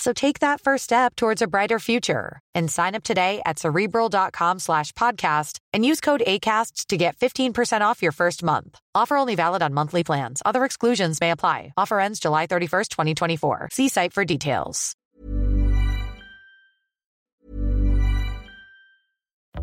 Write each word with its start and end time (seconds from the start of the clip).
So 0.00 0.14
take 0.14 0.38
that 0.38 0.62
first 0.62 0.84
step 0.84 1.14
towards 1.14 1.42
a 1.42 1.46
brighter 1.46 1.78
future 1.78 2.40
and 2.54 2.70
sign 2.70 2.94
up 2.94 3.04
today 3.04 3.42
at 3.44 3.58
cerebral.com 3.58 4.58
slash 4.58 4.92
podcast 4.92 5.58
and 5.74 5.84
use 5.84 6.00
code 6.00 6.22
ACAST 6.26 6.86
to 6.86 6.96
get 6.96 7.18
15% 7.18 7.82
off 7.82 8.02
your 8.02 8.12
first 8.12 8.42
month. 8.42 8.80
Offer 8.94 9.18
only 9.18 9.34
valid 9.34 9.60
on 9.60 9.74
monthly 9.74 10.02
plans. 10.02 10.40
Other 10.46 10.64
exclusions 10.64 11.20
may 11.20 11.32
apply. 11.32 11.74
Offer 11.76 12.00
ends 12.00 12.18
July 12.18 12.46
31st, 12.46 12.88
2024. 12.88 13.68
See 13.72 13.90
site 13.90 14.14
for 14.14 14.24
details. 14.24 14.96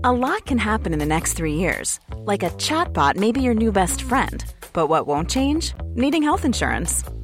A 0.04 0.12
lot 0.12 0.46
can 0.46 0.60
happen 0.60 0.94
in 0.94 1.00
the 1.00 1.06
next 1.08 1.34
three 1.34 1.56
years. 1.56 2.00
Like 2.16 2.44
a 2.44 2.52
chatbot 2.52 3.16
may 3.16 3.32
be 3.32 3.42
your 3.42 3.56
new 3.56 3.72
best 3.72 4.04
friend. 4.04 4.46
But 4.72 4.86
what 4.86 5.08
won't 5.08 5.32
change? 5.32 5.74
Needing 5.96 6.22
health 6.22 6.46
insurance. 6.46 7.04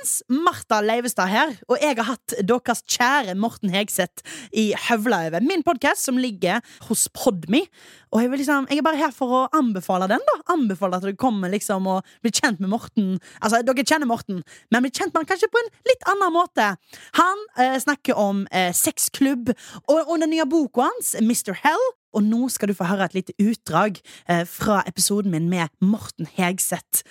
Folkens! 0.00 0.22
Martha 0.28 0.80
Leivestad 0.80 1.28
her, 1.28 1.50
og 1.68 1.76
jeg 1.80 1.96
har 1.98 2.06
hatt 2.08 2.34
deres 2.46 2.80
kjære 2.88 3.34
Morten 3.36 3.70
Hegseth 3.70 4.22
i 4.56 4.72
høvla 4.88 5.26
over 5.28 5.44
min 5.44 5.62
podkast, 5.62 6.04
som 6.06 6.16
ligger 6.16 6.60
hos 6.88 7.08
Podme. 7.12 7.66
Og 8.10 8.22
jeg, 8.22 8.30
liksom, 8.30 8.66
jeg 8.70 8.80
er 8.80 8.86
bare 8.86 8.96
her 8.96 9.12
for 9.12 9.28
å 9.28 9.40
anbefale 9.52 10.08
den, 10.08 10.22
da. 10.24 10.36
Anbefale 10.54 10.96
at 10.96 11.04
dere 11.04 11.18
kommer 11.20 11.52
liksom 11.52 11.88
og 11.90 12.06
blir 12.24 12.32
kjent 12.32 12.62
med 12.62 12.72
Morten. 12.72 13.18
Altså, 13.42 13.60
dere 13.66 13.84
kjenner 13.84 14.08
Morten, 14.08 14.40
men 14.70 14.86
blir 14.86 14.94
kjent 14.94 15.12
med 15.12 15.20
han 15.22 15.30
kanskje 15.34 15.50
på 15.52 15.60
en 15.60 15.72
litt 15.90 16.06
annen 16.08 16.32
måte. 16.34 16.70
Han 17.20 17.44
eh, 17.58 17.76
snakker 17.82 18.16
om 18.20 18.46
eh, 18.52 18.70
sexklubb 18.76 19.52
og, 19.52 19.98
og 20.06 20.14
den 20.22 20.32
nye 20.32 20.48
boka 20.48 20.88
hans, 20.88 21.12
Mr. 21.20 21.52
Hell. 21.60 21.90
Og 22.16 22.24
nå 22.26 22.48
skal 22.50 22.72
du 22.72 22.74
få 22.74 22.88
høre 22.88 23.06
et 23.06 23.18
lite 23.20 23.36
utdrag 23.38 24.00
eh, 24.26 24.46
fra 24.48 24.80
episoden 24.88 25.34
min 25.34 25.52
med 25.52 25.68
Morten 25.84 26.30
Hegseth. 26.38 27.04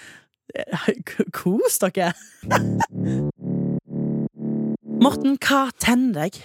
Kos 1.38 1.80
dere. 1.84 2.14
Morten, 5.00 5.38
hva 5.40 5.68
tenner 5.80 6.26
deg? 6.26 6.42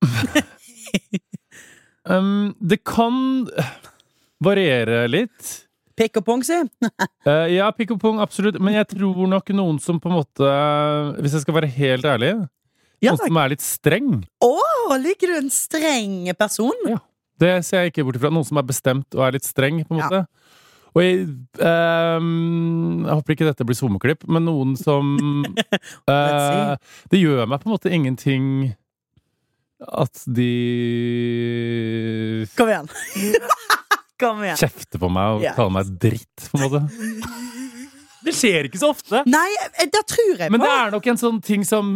Um, 2.10 2.54
det 2.64 2.80
kan 2.88 3.44
variere 4.42 5.04
litt. 5.10 5.50
Pikk 6.00 6.16
og 6.22 6.24
pong, 6.26 6.44
si. 6.46 6.56
uh, 6.56 7.46
ja, 7.58 7.68
pikk 7.76 7.92
og 7.94 8.00
pong, 8.02 8.22
absolutt. 8.24 8.56
Men 8.62 8.78
jeg 8.78 8.88
tror 8.94 9.20
nok 9.30 9.52
noen 9.54 9.76
som 9.84 10.00
på 10.00 10.08
en 10.08 10.16
måte 10.16 10.48
Hvis 11.20 11.36
jeg 11.36 11.44
skal 11.44 11.58
være 11.58 11.68
helt 11.74 12.08
ærlig 12.08 12.32
Ja, 13.04 13.12
Noen 13.12 13.20
som 13.20 13.40
er 13.42 13.52
litt 13.52 13.64
streng. 13.64 14.08
Å, 14.42 14.50
liker 14.96 15.34
du 15.34 15.36
en 15.42 15.52
streng 15.52 16.16
person? 16.40 16.88
Ja. 16.88 17.02
Det 17.40 17.52
ser 17.68 17.84
jeg 17.84 17.92
ikke 17.94 18.06
bort 18.08 18.18
ifra. 18.18 18.32
Noen 18.32 18.48
som 18.48 18.58
er 18.60 18.66
bestemt 18.68 19.16
og 19.16 19.26
er 19.28 19.36
litt 19.36 19.46
streng, 19.48 19.84
på 19.84 19.96
en 19.96 20.02
Ja. 20.02 20.24
Og 20.90 21.02
jeg, 21.04 21.26
um, 21.62 23.04
jeg 23.06 23.14
håper 23.14 23.36
ikke 23.36 23.48
dette 23.48 23.66
blir 23.66 23.78
sommerklipp, 23.78 24.26
men 24.26 24.46
noen 24.48 24.74
som 24.78 25.14
uh, 26.10 26.74
Det 27.10 27.20
gjør 27.20 27.46
meg 27.46 27.62
på 27.62 27.70
en 27.70 27.74
måte 27.76 27.92
ingenting 27.94 28.46
at 29.80 30.24
de 30.28 30.50
Kom 32.58 32.68
igjen. 32.68 32.90
Kom 34.20 34.42
igjen. 34.44 34.58
kjefter 34.60 35.00
på 35.00 35.08
meg 35.08 35.38
og 35.38 35.44
yeah. 35.46 35.56
kaller 35.56 35.72
meg 35.78 35.92
dritt, 36.02 36.48
på 36.50 36.58
en 36.58 36.66
måte. 36.66 36.82
Det 38.24 38.34
skjer 38.36 38.66
ikke 38.68 38.76
så 38.76 38.90
ofte. 38.92 39.22
Nei, 39.24 39.46
eh, 39.80 39.86
det 39.88 40.02
tror 40.04 40.34
jeg 40.34 40.50
på. 40.50 40.52
Men 40.52 40.60
det 40.60 40.68
er 40.68 40.90
nok 40.92 41.06
en 41.08 41.16
sånn 41.16 41.38
ting 41.40 41.62
som 41.64 41.94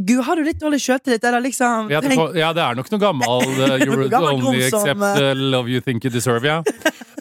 Gud, 0.00 0.24
har 0.26 0.40
du 0.40 0.42
litt 0.42 0.58
dårlig 0.58 0.80
sjøltillit, 0.82 1.22
eller 1.22 1.42
liksom 1.44 1.90
Ja, 1.92 2.00
det, 2.02 2.16
ja, 2.34 2.48
det 2.56 2.62
er 2.64 2.78
nok 2.80 2.88
noe 2.90 3.02
gammel 3.02 3.44
uh, 3.44 3.76
You're 3.78 4.08
Gammel 4.10 4.40
only 4.40 4.64
except 4.64 4.88
accept 4.88 5.20
eh, 5.20 5.28
uh, 5.30 5.42
love 5.52 5.70
you 5.70 5.84
think 5.84 6.02
you 6.02 6.10
deserve, 6.10 6.48
ja. 6.48 6.64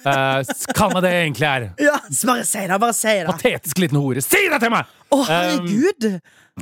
Uh, 0.03 0.43
Kall 0.77 0.93
meg 0.93 1.03
det 1.05 1.11
egentlig 1.15 1.47
er. 1.49 1.65
Ja, 1.87 1.97
bare 2.27 2.45
si 2.47 2.63
det, 2.69 2.79
bare 2.83 2.95
si 2.97 3.13
det. 3.19 3.27
Patetisk 3.29 3.81
liten 3.83 3.99
hore. 4.01 4.23
Si 4.25 4.41
det 4.51 4.59
til 4.63 4.73
meg! 4.73 4.89
Å, 5.13 5.19
herregud! 5.29 6.07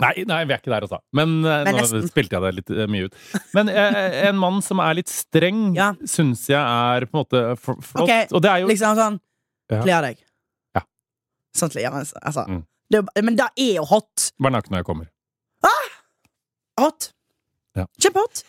Nei, 0.01 0.11
nei, 0.29 0.39
vi 0.47 0.53
er 0.55 0.61
ikke 0.61 0.71
der, 0.71 0.85
altså. 0.87 1.01
Men, 1.17 1.37
uh, 1.43 1.61
Men 1.65 1.75
nå 1.75 1.81
nesten. 1.81 2.05
spilte 2.11 2.37
jeg 2.37 2.45
det 2.45 2.51
litt 2.59 2.73
uh, 2.77 2.83
mye 2.91 3.09
ut. 3.09 3.17
Men 3.57 3.71
en 3.75 4.39
mann 4.39 4.61
som 4.65 4.79
er 4.83 4.99
litt 5.01 5.11
streng, 5.11 5.71
Ja. 5.75 5.91
syns 6.07 6.45
jeg 6.51 6.59
er 6.61 7.07
på 7.09 7.17
en 7.17 7.23
måte 7.25 7.43
flott. 7.59 8.03
Ok, 8.05 8.13
Og 8.31 8.43
det 8.45 8.51
er 8.53 8.63
jo 8.63 8.69
Liksom 8.71 8.99
sånn 8.99 9.19
Ja. 9.71 9.81
Kle 9.83 9.97
av 9.97 10.05
deg. 10.09 10.21
Ja. 10.77 10.85
Sånn 11.55 11.71
kle 11.73 11.87
av 11.89 11.97
Altså. 12.01 12.45
Mm. 12.47 12.61
Det, 12.91 13.05
men 13.23 13.37
det 13.39 13.47
er 13.55 13.75
jo 13.79 13.85
hot. 13.87 14.31
Vær 14.43 14.51
naken 14.51 14.73
når 14.75 14.81
jeg 14.83 14.87
kommer. 14.89 15.11
Hot. 16.79 17.11
Ja. 17.77 17.85
Kjempehot. 18.01 18.43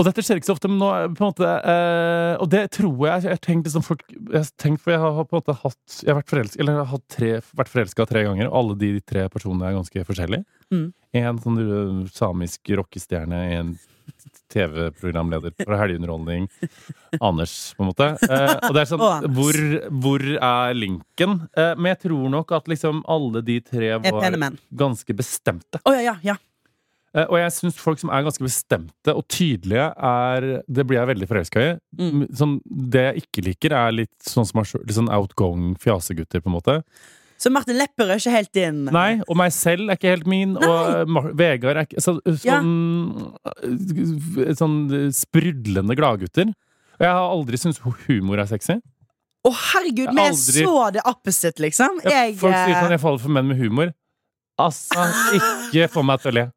Og 0.00 0.06
dette 0.08 0.24
skjer 0.24 0.40
ikke 0.40 0.48
så 0.48 0.54
ofte, 0.56 0.70
men 0.70 0.80
nå 0.80 0.88
på 1.12 1.24
en 1.24 1.28
måte 1.28 1.50
eh, 1.72 2.34
Og 2.40 2.48
det 2.52 2.62
tror 2.76 2.94
jeg 3.04 3.26
Jeg 3.26 3.34
har 3.34 3.42
tenkt 3.44 3.68
liksom 3.68 3.84
folk 3.84 4.04
Jeg 4.16 4.38
har 4.38 4.48
tenkt 4.60 4.84
for 4.84 4.94
jeg 4.94 5.02
har 5.02 5.18
på 5.20 5.36
en 5.36 5.42
måte 5.42 5.56
hatt 5.60 5.98
Jeg 6.00 6.12
har 6.12 6.20
vært 6.22 6.32
forelska 6.32 6.62
Eller 6.62 6.78
jeg 6.78 6.80
har 6.80 6.90
hatt 6.94 7.06
tre, 7.16 7.30
vært 7.60 7.72
forelska 7.74 8.08
tre 8.08 8.24
ganger, 8.24 8.48
og 8.48 8.58
alle 8.62 8.78
de 8.80 8.90
tre 9.04 9.26
personene 9.32 9.68
er 9.68 9.76
ganske 9.76 10.04
forskjellige. 10.08 10.44
Mm. 10.72 10.86
En 11.20 11.40
sånn 11.42 11.60
samisk 12.14 12.70
rockestjerne, 12.80 13.40
en 13.58 13.72
TV-programleder 14.50 15.54
fra 15.58 15.78
Helgeunderholdning. 15.80 16.48
Anders, 17.20 17.74
på 17.76 17.84
en 17.84 17.90
måte. 17.90 18.08
Eh, 18.26 18.54
og 18.68 18.74
det 18.74 18.82
er 18.82 18.90
sånn 18.90 19.04
hvor, 19.36 19.58
hvor 20.02 20.26
er 20.26 20.76
linken? 20.78 21.36
Eh, 21.54 21.72
men 21.78 21.92
jeg 21.92 22.02
tror 22.06 22.30
nok 22.34 22.54
at 22.58 22.70
liksom 22.70 23.04
alle 23.10 23.44
de 23.46 23.60
tre 23.64 23.96
var 24.02 24.38
ganske 24.70 25.16
bestemte. 25.16 25.82
Oh, 25.84 25.94
ja, 25.94 26.12
ja, 26.12 26.16
ja. 26.32 26.38
Eh, 27.14 27.26
Og 27.26 27.38
jeg 27.40 27.50
syns 27.56 27.74
folk 27.82 27.98
som 27.98 28.10
er 28.14 28.22
ganske 28.22 28.44
bestemte 28.44 29.14
og 29.16 29.24
tydelige, 29.28 29.88
er 29.98 30.62
Det 30.70 30.84
blir 30.86 30.98
jeg 31.00 31.08
veldig 31.10 31.28
forelska 31.28 31.60
i. 31.60 31.70
Mm. 31.98 32.26
Sånn, 32.36 32.60
det 32.66 33.02
jeg 33.14 33.24
ikke 33.24 33.44
liker, 33.48 33.72
er 33.74 33.90
litt 33.92 34.14
sånn 34.22 34.46
som 34.46 34.60
er 34.62 34.68
litt 34.86 34.94
sånn 34.96 35.10
outgoing 35.10 35.72
fjasegutter, 35.82 36.40
på 36.40 36.46
en 36.52 36.56
måte. 36.60 36.76
Så 37.40 37.48
Martin 37.50 37.78
Lepperød 37.80 38.10
er 38.12 38.18
ikke 38.20 38.34
helt 38.34 38.52
din 38.52 38.80
Nei, 38.92 39.22
og 39.26 39.36
meg 39.40 39.50
selv 39.56 39.88
er 39.88 39.96
ikke 39.96 40.10
helt 40.12 40.26
min, 40.28 40.56
og 40.60 40.90
eh, 40.92 41.04
Mar 41.08 41.30
Vegard 41.32 41.78
er 41.80 41.86
ikke 41.88 42.02
så, 42.04 42.18
Sånn, 42.20 42.42
ja. 42.44 42.60
sånn 44.60 44.76
sprudlende 45.16 45.96
gladgutter. 45.98 46.50
Og 47.00 47.06
jeg 47.06 47.14
har 47.16 47.30
aldri 47.32 47.56
syntes 47.60 47.80
humor 48.06 48.42
er 48.42 48.50
sexy. 48.50 48.76
Å, 49.40 49.50
herregud, 49.56 50.10
Jeg 50.10 50.14
vi 50.14 50.20
er 50.20 50.34
aldri- 50.34 50.64
så 50.66 50.92
det 50.92 51.02
opposite, 51.08 51.62
liksom. 51.64 52.00
Jeg, 52.04 52.36
Folk 52.36 52.52
sier 52.52 52.74
sånn 52.76 52.90
eh, 52.90 52.90
'jeg 52.92 53.00
faller 53.00 53.18
for 53.18 53.30
menn 53.32 53.48
med 53.48 53.56
humor'. 53.56 53.94
Altså, 54.60 54.92
ikke 55.72 55.88
få 55.88 56.04
meg 56.04 56.20
til 56.20 56.30
å 56.30 56.34
le. 56.34 56.52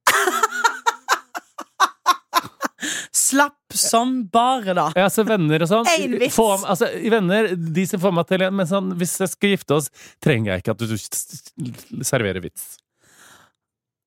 Slapp 3.33 3.75
som 3.75 4.15
bare 4.33 4.75
da. 4.77 4.85
Ja, 4.97 5.09
så 5.11 5.25
venner 5.27 5.65
og 5.65 5.69
sånn. 5.71 5.89
En 5.89 6.15
vits. 6.21 6.35
Få, 6.37 6.47
altså, 6.61 6.87
venner, 7.11 7.51
de 7.57 7.85
som 7.89 8.01
får 8.03 8.13
meg 8.15 8.29
til 8.29 8.45
Men 8.53 8.69
sånn, 8.69 8.93
hvis 9.01 9.17
jeg 9.23 9.33
skal 9.33 9.53
gifte 9.55 9.77
oss, 9.81 9.89
trenger 10.23 10.53
jeg 10.55 10.63
ikke 10.63 10.75
at 10.77 10.87
du 10.87 12.03
serverer 12.05 12.43
vits. 12.45 12.75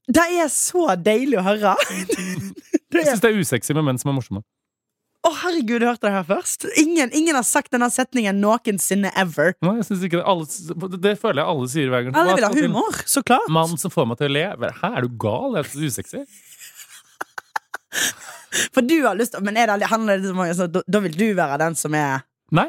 Det 0.07 0.23
er 0.39 0.47
så 0.55 0.93
deilig 1.03 1.41
å 1.41 1.47
høre. 1.49 1.75
Det 2.87 3.01
Jeg 3.03 3.09
er, 3.09 3.17
syns 3.17 3.23
det 3.25 3.31
er 3.33 3.41
usexy 3.43 3.75
med 3.75 3.83
menn 3.89 3.99
som 3.99 4.13
er 4.13 4.15
morsomme. 4.15 4.41
å, 5.27 5.31
herregud, 5.43 5.81
du 5.83 5.87
hørte 5.89 6.07
det 6.07 6.13
her 6.15 6.27
først. 6.29 6.69
Ingen, 6.79 7.11
ingen 7.19 7.35
har 7.35 7.43
sagt 7.45 7.73
denne 7.75 7.89
setningen 7.91 8.39
noensinne 8.39 9.11
ever. 9.19 9.57
Nei, 9.67 9.73
jeg 9.81 9.89
synes 9.89 10.05
ikke 10.07 10.21
det, 10.21 10.27
alle, 10.31 10.95
det 11.03 11.17
føler 11.19 11.43
jeg 11.43 11.51
alle 11.51 11.67
sier 11.73 11.91
hver 11.91 12.07
gang. 12.07 12.15
Alle 12.23 12.37
vil 12.39 12.47
ha 12.47 12.53
humor, 12.55 13.01
så 13.11 13.25
klart. 13.27 13.51
Mann 13.53 13.75
som 13.83 13.91
får 13.91 14.07
meg 14.13 14.21
til 14.23 14.31
å 14.31 14.35
le. 14.37 14.45
Hæ, 14.79 14.93
er 15.01 15.09
du 15.09 15.19
gal? 15.27 15.57
Det 15.59 15.65
er 15.65 15.73
så 15.73 15.83
usexy. 15.91 16.23
For 18.75 18.85
du 18.87 18.97
har 19.05 19.19
lyst 19.19 19.37
Men 19.45 19.59
er 19.61 19.73
det, 19.73 19.89
handler 19.91 20.21
det 20.23 20.33
om 20.33 20.43
altså, 20.45 20.69
da, 20.71 20.83
da 20.87 21.03
vil 21.05 21.17
du 21.17 21.27
være 21.37 21.59
den 21.65 21.79
som 21.79 21.95
er 21.99 22.25
Nei, 22.55 22.69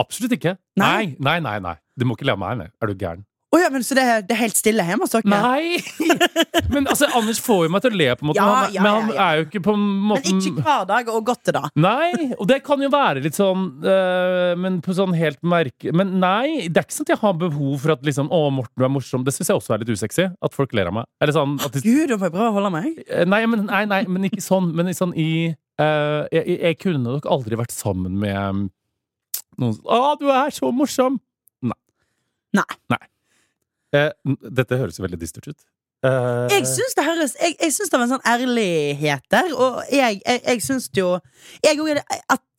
absolutt 0.00 0.34
ikke. 0.36 0.58
Nei? 0.76 1.14
Nei, 1.16 1.16
nei, 1.18 1.38
nei. 1.40 1.58
nei. 1.64 1.76
Du 1.96 2.04
må 2.04 2.16
ikke 2.18 2.26
le 2.28 2.34
av 2.34 2.42
meg. 2.42 2.58
Nei. 2.60 2.66
Er 2.82 2.90
du 2.90 2.98
gæren? 3.00 3.22
Å 3.54 3.58
ja, 3.60 3.68
men 3.70 3.84
Så 3.86 3.94
det 3.96 4.02
er, 4.02 4.22
det 4.26 4.34
er 4.34 4.40
helt 4.40 4.58
stille 4.58 4.84
hjemme 4.86 5.06
hos 5.06 5.12
dere? 5.14 5.28
Nei! 5.30 5.78
Men 6.74 6.88
altså, 6.90 7.06
Anders 7.14 7.38
får 7.44 7.66
jo 7.66 7.72
meg 7.74 7.84
til 7.84 7.94
å 7.94 7.98
le, 8.00 8.08
på 8.18 8.24
en 8.24 8.30
måte. 8.30 8.40
Ja, 8.40 8.46
han, 8.50 8.72
ja, 8.74 8.82
men 8.82 8.96
han 8.96 9.10
er 9.20 9.36
jo 9.38 9.44
ikke 9.46 9.60
på 9.62 9.74
en 9.76 9.82
måte 10.08 10.32
Men 10.32 10.40
ikke 10.40 10.64
hver 10.64 10.86
dag, 10.88 11.10
og 11.12 11.26
godt 11.28 11.50
da. 11.54 11.62
Nei, 11.78 12.32
og 12.34 12.48
det 12.50 12.58
kan 12.66 12.82
jo 12.82 12.88
være 12.90 13.22
litt 13.24 13.36
sånn 13.38 13.66
øh, 13.84 14.54
Men 14.58 14.80
på 14.82 14.96
sånn 14.96 15.14
helt 15.16 15.38
merke 15.46 15.92
Men 15.94 16.16
nei, 16.22 16.66
det 16.66 16.80
er 16.80 16.88
ikke 16.88 16.96
sånn 16.96 17.08
at 17.08 17.14
jeg 17.14 17.22
har 17.22 17.36
behov 17.44 17.76
for 17.84 17.94
at 17.94 18.04
liksom 18.06 18.30
Å, 18.34 18.40
Morten, 18.54 18.74
du 18.80 18.88
er 18.88 18.92
morsom. 18.96 19.26
Det 19.26 19.34
syns 19.36 19.52
jeg 19.52 19.60
også 19.60 19.76
er 19.76 19.84
litt 19.84 19.92
usexy. 19.94 20.28
At 20.44 20.56
folk 20.56 20.74
ler 20.76 20.90
av 20.90 20.98
meg. 20.98 21.08
Eller 21.22 21.36
sånn 21.36 21.58
at 21.62 21.76
de, 21.76 21.84
Gud, 21.84 22.10
du 22.10 22.16
må 22.16 22.30
prøve 22.30 22.50
å 22.50 22.56
holde 22.58 22.72
meg. 22.74 23.02
nei, 23.30 23.42
men, 23.50 23.66
nei, 23.70 23.84
nei, 23.90 24.02
men 24.10 24.28
ikke 24.30 24.42
sånn. 24.44 24.72
Men 24.74 24.90
i 24.90 24.96
sånn 24.96 25.14
i 25.14 25.30
øh, 25.52 26.20
jeg, 26.34 26.58
jeg 26.58 26.80
kunne 26.82 27.04
nok 27.06 27.28
aldri 27.30 27.60
vært 27.60 27.74
sammen 27.74 28.18
med 28.18 28.68
noen 29.60 29.74
som 29.76 29.90
Å, 29.94 30.14
du 30.18 30.30
er 30.32 30.54
så 30.54 30.70
morsom! 30.74 31.20
Nei. 31.62 31.78
Nei. 32.56 32.70
nei. 32.92 33.04
Eh, 33.94 34.10
dette 34.50 34.76
høres 34.80 34.98
veldig 35.00 35.20
dystert 35.20 35.46
ut. 35.52 35.60
Eh, 36.04 36.48
Jeg 36.52 36.66
syns 36.68 36.92
det 36.98 37.04
høres 37.06 37.32
Jeg, 37.40 37.54
jeg 37.62 37.72
synes 37.72 37.90
det 37.90 37.96
var 37.96 38.02
en 38.04 38.10
sånn 38.10 38.26
ærlighet 38.28 39.22
der, 39.32 39.54
og 39.56 39.78
jeg, 39.88 40.18
jeg, 40.26 40.40
jeg 40.50 40.60
syns 40.66 40.90
jo 40.98 41.14
Jeg, 41.64 41.78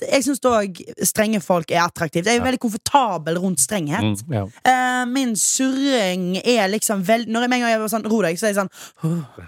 jeg 0.01 0.23
syns 0.25 0.41
òg 0.49 0.79
strenge 1.05 1.41
folk 1.45 1.69
er 1.75 1.83
attraktivt. 1.83 2.25
Jeg 2.25 2.39
er 2.39 2.41
Ja. 2.41 2.47
veldig 2.47 2.61
komfortabel 2.63 3.37
rundt 3.43 3.59
strenghet. 3.61 4.01
mm, 4.25 4.33
ja. 4.33 4.45
Eh, 4.65 5.05
min 5.11 5.35
surring 5.35 6.37
er 6.41 6.67
liksom 6.73 7.03
vel 7.05 7.27
Når 7.29 7.41
jeg 7.45 7.49
med 7.49 7.57
en 7.59 7.61
gang 7.67 7.75
jeg 7.75 7.83
var 7.83 7.93
sånn 7.93 8.09
ro 8.09 8.21
deg, 8.25 8.39
så 8.39 8.47
er 8.47 8.53
jeg 8.55 8.59
sånn 8.63 8.73
oh, 9.03 9.45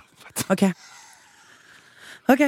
OK. 0.53 0.63
OK. 2.27 2.41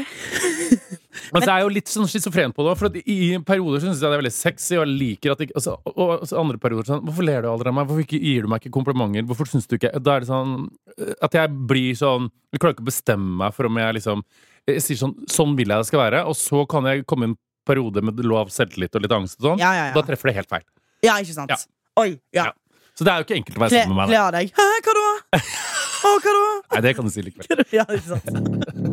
Men 1.33 1.43
så 1.43 1.49
er 1.51 1.59
jeg 1.59 1.65
jo 1.65 1.71
litt 1.71 1.91
sånn 1.91 2.07
schizofren 2.09 2.53
på 2.55 2.65
det. 2.65 2.73
For 2.79 2.97
i 2.99 3.17
perioder 3.47 3.83
syns 3.83 3.99
jeg 3.99 4.05
det 4.05 4.17
er 4.17 4.21
veldig 4.21 4.33
sexy, 4.33 4.75
og 4.77 4.83
jeg 4.83 4.95
liker 5.01 5.33
at 5.33 5.41
det, 5.43 5.49
altså, 5.55 5.75
og, 5.91 6.13
og 6.17 6.23
så 6.29 6.39
andre 6.41 6.59
perioder 6.61 6.89
sånn 6.89 7.03
Hvorfor 7.07 7.27
ler 7.27 7.45
du 7.45 7.49
aldri 7.51 7.71
av 7.71 7.77
meg? 7.77 7.89
Hvorfor 7.89 8.05
ikke, 8.05 8.19
gir 8.23 8.45
du 8.45 8.51
meg 8.51 8.63
ikke 8.63 8.73
komplimenter? 8.75 9.27
Hvorfor 9.29 9.49
syns 9.51 9.69
du 9.69 9.77
ikke 9.77 9.91
Da 10.03 10.15
er 10.15 10.25
det 10.25 10.29
sånn 10.31 10.55
eh, 10.97 11.13
at 11.25 11.37
jeg 11.37 11.53
blir 11.69 11.97
sånn 11.99 12.29
Jeg 12.53 12.61
klarer 12.63 12.77
ikke 12.77 12.85
å 12.85 12.89
bestemme 12.89 13.35
meg 13.43 13.55
for 13.55 13.69
om 13.69 13.79
jeg 13.81 13.97
liksom 13.99 14.23
Jeg 14.69 14.85
sier 14.85 15.01
sånn 15.03 15.15
Sånn 15.31 15.55
vil 15.59 15.71
jeg 15.71 15.83
det 15.83 15.89
skal 15.91 16.03
være, 16.05 16.23
og 16.29 16.37
så 16.39 16.63
kan 16.69 16.87
jeg 16.89 17.05
komme 17.09 17.27
i 17.27 17.31
en 17.33 17.37
periode 17.69 18.01
med 18.01 18.19
lav 18.25 18.49
selvtillit 18.53 18.95
og 18.97 19.03
litt 19.05 19.13
angst 19.13 19.37
og 19.41 19.51
sånn. 19.51 19.61
Ja, 19.61 19.69
ja, 19.77 19.83
ja. 19.91 19.93
Da 19.93 20.01
treffer 20.07 20.31
det 20.31 20.39
helt 20.39 20.49
feil. 20.49 20.63
Ja, 21.05 21.19
ikke 21.21 21.35
sant? 21.35 21.67
Oi. 22.01 22.15
Ja. 22.33 22.49
Så 22.97 23.05
det 23.05 23.13
er 23.13 23.21
jo 23.21 23.27
ikke 23.27 23.37
enkelt 23.37 23.59
å 23.59 23.61
være 23.61 23.83
sammen 23.83 23.93
med 23.93 23.99
meg. 24.01 24.09
kle 24.09 24.21
av 24.23 24.31
deg. 24.35 24.49
Hæ, 24.57 24.65
hva 24.87 24.95
da? 24.97 25.41
Å, 26.09 26.13
hva 26.23 26.33
da? 26.33 26.47
Nei, 26.73 26.81
det 26.87 26.95
kan 26.97 27.07
du 27.07 27.13
si 27.13 27.23
likevel. 27.27 27.63
Ja, 27.77 27.85
ikke 27.85 28.17
sant? 28.17 28.88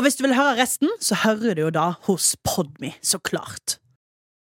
Og 0.00 0.04
hvis 0.06 0.14
du 0.16 0.22
vil 0.24 0.32
høre 0.32 0.54
resten, 0.56 0.88
så 0.96 1.18
hører 1.26 1.58
du 1.58 1.66
jo 1.66 1.70
da 1.76 1.90
hos 2.06 2.32
Podme, 2.40 2.94
så 3.04 3.18
klart. 3.20 3.79